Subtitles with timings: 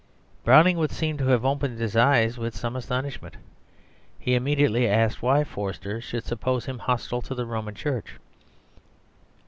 [0.43, 3.37] Browning would seem to have opened his eyes with some astonishment.
[4.17, 8.15] He immediately asked why Forster should suppose him hostile to the Roman Church.